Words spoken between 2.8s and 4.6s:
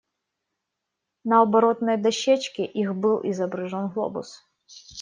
был изображен глобус.